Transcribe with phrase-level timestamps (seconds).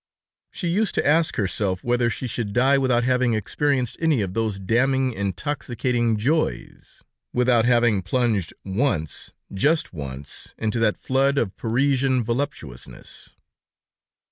[0.49, 4.57] She used to ask herself whether she should die without having experienced any of those
[4.57, 13.33] damning, intoxicating joys, without having plunged once, just once into that flood of Parisian voluptuousness.